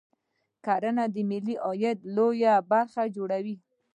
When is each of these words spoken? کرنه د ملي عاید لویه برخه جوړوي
کرنه 0.65 1.03
د 1.13 1.15
ملي 1.29 1.55
عاید 1.65 1.97
لویه 2.15 2.53
برخه 2.71 3.03
جوړوي 3.15 3.55